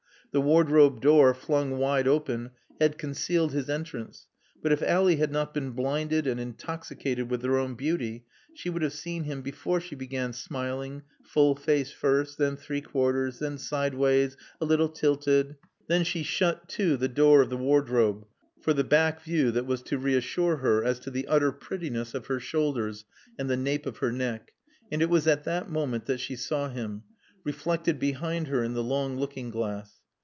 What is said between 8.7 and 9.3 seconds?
have seen